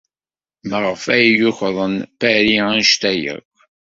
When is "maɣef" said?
0.69-1.03